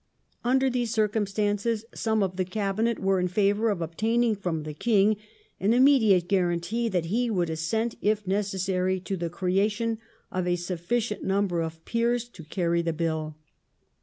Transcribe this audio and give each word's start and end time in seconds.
Under 0.43 0.67
these 0.67 0.89
circumstances 0.91 1.85
some 1.93 2.23
of 2.23 2.35
the 2.35 2.43
Cabinet 2.43 2.97
were 2.97 3.19
in 3.19 3.27
favour 3.27 3.69
of 3.69 3.83
obtaining 3.83 4.35
from 4.35 4.63
the 4.63 4.73
King 4.73 5.15
an 5.59 5.73
immediate 5.73 6.27
guarantee 6.27 6.89
that 6.89 7.05
he 7.05 7.29
would 7.29 7.51
assent 7.51 7.93
if 8.01 8.25
necessary 8.25 8.99
to 9.01 9.15
the 9.15 9.29
creation 9.29 9.99
of 10.31 10.47
a 10.47 10.55
sufficient 10.55 11.21
number 11.23 11.61
of 11.61 11.85
Peers 11.85 12.27
to 12.29 12.43
carry 12.43 12.81
the 12.81 12.93
Bill. 12.93 13.35